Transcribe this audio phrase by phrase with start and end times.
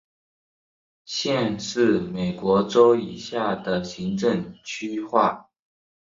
[1.05, 5.51] 县是美国州以下的行政区划。